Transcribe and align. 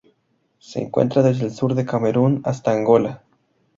Se 0.57 0.81
encuentra 0.81 1.21
desde 1.21 1.45
el 1.45 1.51
sur 1.51 1.75
de 1.75 1.85
Camerún 1.85 2.41
hasta 2.43 2.71
Angola. 2.71 3.21